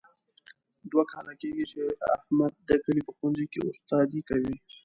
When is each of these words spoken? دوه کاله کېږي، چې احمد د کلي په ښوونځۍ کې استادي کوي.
دوه 0.91 1.03
کاله 1.11 1.33
کېږي، 1.41 1.65
چې 1.71 1.81
احمد 2.15 2.53
د 2.67 2.69
کلي 2.83 3.01
په 3.07 3.11
ښوونځۍ 3.17 3.45
کې 3.51 3.59
استادي 3.71 4.21
کوي. 4.29 4.55